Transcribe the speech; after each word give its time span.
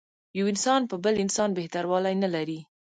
یو 0.37 0.45
انسان 0.53 0.81
په 0.91 0.95
بل 1.03 1.15
انسان 1.23 1.49
بهتر 1.59 1.83
والی 1.91 2.15
نه 2.23 2.29
لري. 2.35 2.59